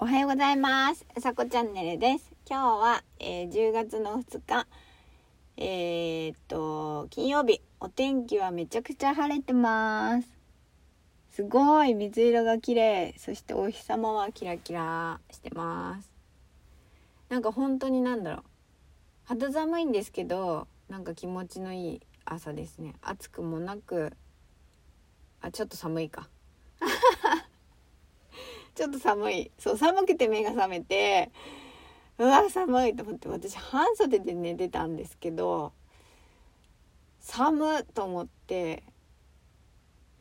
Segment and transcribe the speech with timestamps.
[0.00, 1.06] おはようございます。
[1.16, 2.32] うさこチャンネルです。
[2.50, 4.66] 今日は、えー10月の2日、
[5.56, 10.28] えーっと、金曜日、お天気はめちゃくちゃ晴れてます。
[11.30, 13.14] すごい水色が綺麗。
[13.18, 16.10] そしてお日様はキラキラしてます。
[17.28, 18.44] なんか本当になんだろう。
[19.26, 22.96] 肌寒いんですけど、なんか気持ちのいい朝ですね。
[23.00, 24.12] 暑くもなく、
[25.40, 26.28] あ、ちょっと寒いか。
[28.74, 29.50] ちょっと寒い。
[29.58, 31.30] そう寒くて目が覚めて
[32.18, 35.72] うわ寒いと思って私半袖で寝てたんですけど
[37.20, 38.82] 寒と思って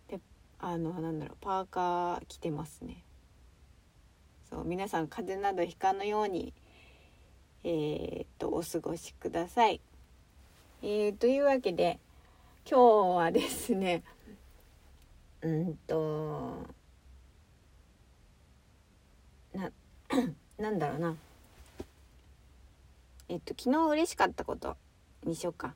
[0.07, 0.19] で
[0.59, 3.03] あのなんだろうパーカー着てますね。
[4.49, 6.53] そう皆さん風邪などひかぬように
[7.63, 9.81] えーっとお過ごしください。
[10.81, 11.99] えー、というわけで
[12.69, 14.03] 今日はですね
[15.41, 16.67] うんと
[19.53, 19.71] な
[20.57, 21.15] なんだろうな。
[23.29, 24.77] えっと昨日嬉しかったこと
[25.23, 25.73] にしようか。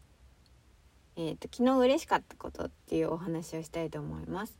[1.15, 4.59] えっと昨日嬉しかったことっていうお話をしたいと思います。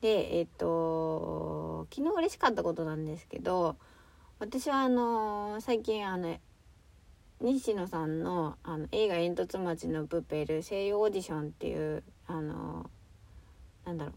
[0.00, 3.76] でえっと昨日嬉しかったことなんですけど
[4.38, 6.36] 私はあの最近あの
[7.40, 12.90] 西野さんのあの映画「煙突町のプペル声優オーディション」っていうあの
[13.84, 14.14] なんだろう。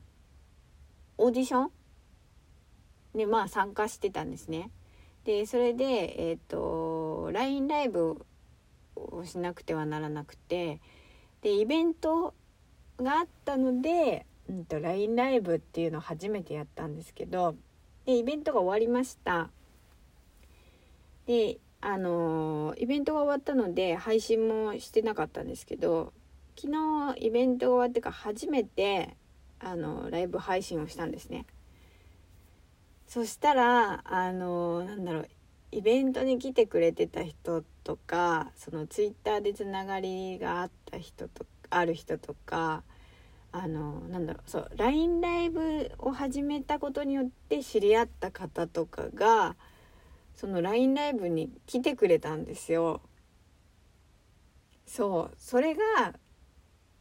[1.20, 1.72] オーディション
[3.16, 4.72] でまあ参加してたんですね。
[5.24, 8.26] でそれでえっ、と LINE ライブ
[8.96, 10.80] をしなくてはならなくて
[11.42, 12.34] でイベント
[12.98, 17.56] があったので、うん、と LINE ライブっていうのを初めてやったんですけど
[18.06, 19.50] でイベントが終わりました。
[21.26, 26.14] であのイベントが終わったので配信もしてなかったんですけど
[26.60, 29.16] 昨日イベントが終わってから初めて
[29.60, 31.46] あのライブ配信をしたんですね。
[33.08, 35.30] そしたらあのなんだろう
[35.72, 42.84] イベントに来てくれてた人とかそのツイッターでつながりがあった人とある人とか
[43.52, 49.56] あのなんだろうそう LINE ライブを始めたことによって知り合った方とかが
[50.36, 53.02] その LINE ライブに来てくれたんですよ。
[54.86, 55.82] そうそれが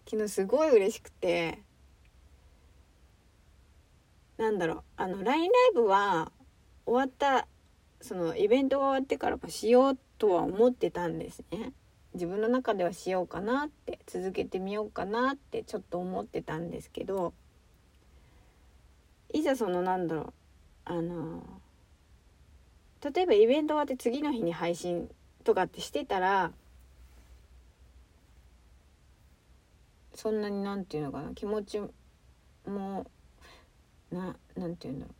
[0.08, 1.62] 昨日すごい嬉しくて
[4.38, 4.82] なんだろう。
[4.96, 6.30] あの LINE ライブは
[6.84, 7.48] 終わった
[8.00, 11.72] そのイベントが終わってからもしようとは思ってたんですね。
[12.14, 17.34] 自分の中ではしようかなって続けてみようかなってちょっと思ってたんですけど
[19.32, 20.32] いざそのなんだろう。
[20.86, 21.42] あの
[23.02, 25.10] 例えばイベント終わって次の日に配信
[25.44, 26.52] とかってしてたら
[30.14, 31.80] そんなになんていうのかな気持ち
[32.66, 33.06] も
[34.10, 35.12] ななんていうんだろ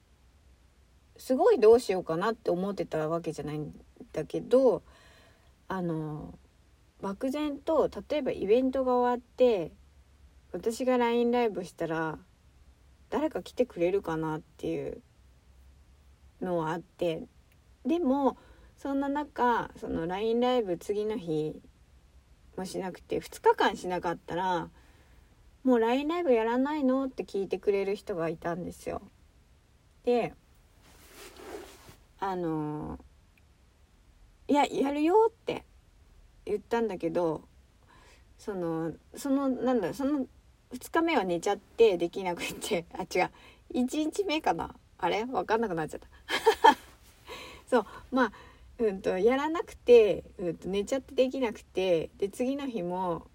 [1.16, 1.20] う。
[1.20, 3.72] すごいどうしようかなって思ってたわけじゃないん
[4.12, 4.82] だけど
[5.68, 6.38] あの
[7.00, 9.72] 漠然と例えばイベントが終わって
[10.52, 12.18] 私が LINE ライブしたら
[13.10, 15.00] 誰か来てくれるかなっていう
[16.40, 17.24] のはあって
[17.84, 18.36] でも
[18.76, 21.60] そんな中その LINE ライブ次の日
[22.56, 24.68] もしなくて2日間しなかったら
[25.66, 27.06] もう LINE ライブやらないの？
[27.06, 29.02] って聞いてくれる人がいたんですよ。
[30.04, 30.32] で
[32.20, 33.00] あの
[34.46, 35.64] いややるよって
[36.44, 37.42] 言ったんだけど
[38.38, 40.26] そのそのなんだその
[40.72, 43.30] 2日目は寝ちゃってできなくて あ違う。
[43.74, 44.72] 1日目かな？
[44.98, 45.24] あれ？
[45.24, 46.06] 分かんなくなっちゃった。
[47.66, 47.86] そう。
[48.12, 48.32] まあ
[48.78, 53.26] うんとやらなくて、うん、と寝ちゃってできなくてで次の日も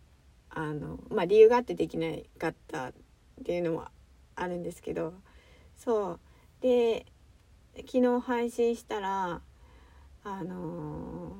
[0.53, 2.07] あのまあ理由があってできな
[2.37, 2.93] かったっ
[3.43, 3.85] ていうのも
[4.35, 5.13] あるんですけど
[5.75, 6.19] そう。
[6.61, 7.05] で
[7.77, 9.41] 昨日配信したら
[10.23, 11.35] あの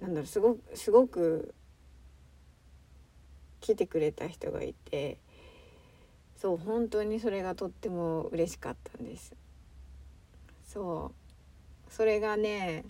[0.00, 1.54] ーなんだろうすごくすごく
[3.60, 5.18] 来てくれた人がいて
[6.36, 9.34] そう本当にそれがとっても嬉しかったんです。
[10.64, 11.12] そ
[11.90, 11.92] う。
[11.92, 12.84] それがね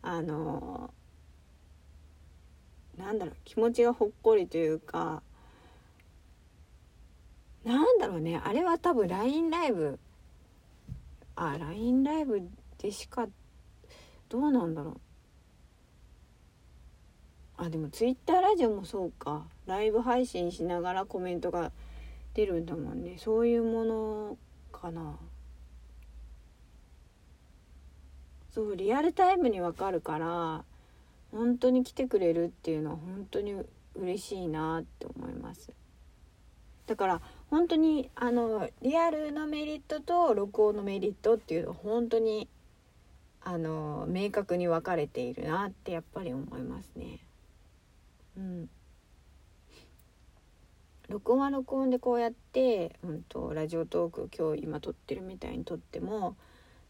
[0.00, 0.90] あの
[2.98, 5.22] なんだろう気持ちがほっこりというか
[7.64, 9.98] なんだろうねあれは多分 LINE ライブ
[11.34, 12.42] あ LINE ライブ
[12.78, 13.28] でしか
[14.28, 15.00] どうなんだろう。
[17.58, 19.46] あでも Twitter ラジオもそうか。
[19.66, 21.72] ライブ配信しながらコメントが
[22.34, 23.16] 出るんだもんね。
[23.18, 24.38] そういうもの
[24.72, 25.16] かな。
[28.50, 30.64] そうリアルタイムにわかるから
[31.36, 33.54] 本当に来てくれるっていうのは本当に
[33.94, 35.70] 嬉しいなって思います
[36.86, 42.48] だから本当にあのリアルのメリットと録音のメリットっていうのは本当に
[43.42, 47.20] あの明確に分かれているなってやっぱり思いますね。
[48.36, 48.68] うん、
[51.08, 56.36] 録音は録音でこうやって、うんと、ラジオトーク今日今撮ってるみたいに撮っても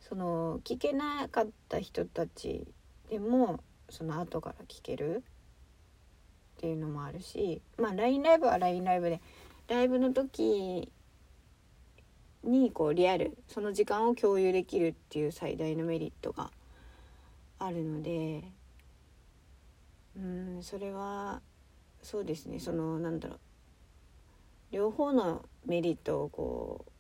[0.00, 2.66] その聞けなかった人たち
[3.10, 5.22] でもその後から聞ける？
[6.58, 9.20] っていうのもあるしまあ LINE ライブは LINE ライブで
[9.68, 10.90] ライブの時
[12.44, 16.50] にこうリアルその時間を共有できるっていう最大のメリットが
[17.58, 18.44] あるので
[20.16, 21.42] うんそれは
[22.02, 22.60] そうですね。
[22.60, 23.38] そのなんだろう。
[24.70, 26.90] 両方のメリットをこう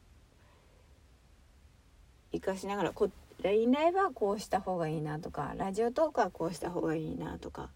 [2.32, 3.10] 生かしながらこっ
[3.42, 7.70] LINE ライブはこうした方がいいなとかラジオトークはこうした方がいいなとか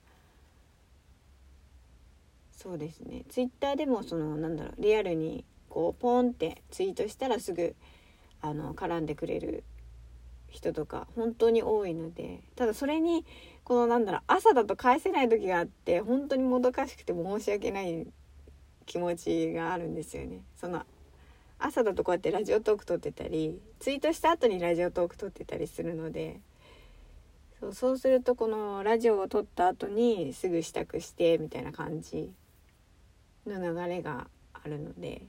[2.52, 7.74] そうですね Twitter でもそのなんだろうリアルにこうポンってツイートしたらすぐ
[8.42, 9.64] あの絡んでくれる
[10.48, 13.24] 人とか本当に多いのでただそれに
[13.64, 18.06] このなんだろう朝だと返せない時があって本当にもどかしくて申し訳ない
[18.86, 20.42] 気持ちがあるんですよね。
[20.56, 20.82] その
[21.60, 26.40] 朝だとこうやってラジオトーク撮ってたりツイートした後にラジオトーク撮ってたりするので
[27.60, 32.32] そうそうするとこのラジオを撮った後にすぐ支度してみたいな感じ
[33.46, 35.22] の流れがあるので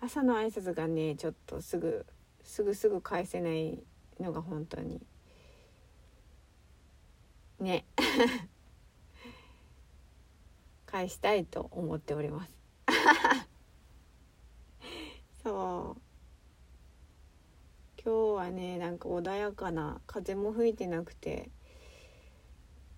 [0.00, 2.04] 朝の挨拶がねちょっとすぐ
[2.44, 3.78] すぐすぐ返せない
[4.20, 5.00] のが本当に
[7.60, 7.84] ね。
[10.86, 12.56] 返したいと思っております
[15.44, 16.00] そう
[18.02, 21.50] 今日はねなんか穏やかな風も吹いてなくて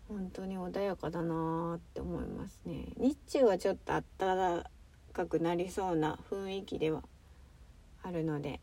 [0.08, 4.64] 本当に穏やかだなって思いますね日中はちょっと暖
[5.12, 7.02] かくなりそうな雰囲気では
[8.02, 8.61] あるので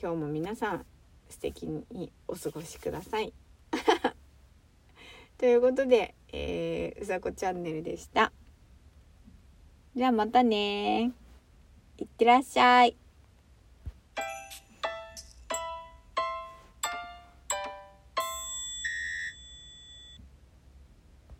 [0.00, 0.86] 今日も皆さん
[1.28, 3.32] 素敵にお過ごしください。
[5.38, 8.32] ということで、えー、うさこチャンネルでした。
[9.94, 11.12] じゃあまたね
[11.98, 12.96] いってらっしゃい。